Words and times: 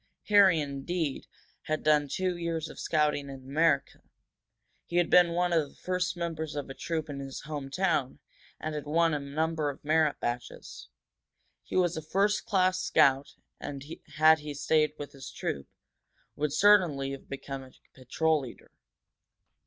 Harry, 0.29 0.59
indeed, 0.59 1.27
had 1.65 1.83
done 1.83 2.07
two 2.07 2.35
years 2.35 2.69
of 2.69 2.79
scouting 2.79 3.29
in 3.29 3.35
America; 3.45 4.01
he 4.87 4.95
had 4.97 5.11
been 5.11 5.31
one 5.33 5.53
of 5.53 5.69
the 5.69 5.75
first 5.75 6.17
members 6.17 6.55
of 6.55 6.71
a 6.71 6.73
troop 6.73 7.07
in 7.07 7.19
his 7.19 7.41
home 7.41 7.69
town, 7.69 8.17
and 8.59 8.73
had 8.73 8.87
won 8.87 9.13
a 9.13 9.19
number 9.19 9.69
of 9.69 9.85
merit 9.85 10.19
badges. 10.19 10.87
He 11.61 11.75
was 11.75 11.95
a 11.97 12.01
first 12.01 12.47
class 12.47 12.79
scout, 12.81 13.35
and, 13.59 13.85
had 14.15 14.39
he 14.39 14.55
stayed 14.55 14.93
with 14.97 15.11
his 15.11 15.29
troop, 15.29 15.67
would 16.35 16.51
certainly 16.51 17.11
have 17.11 17.29
become 17.29 17.61
a 17.61 17.71
patrol 17.93 18.41
leader. 18.41 18.71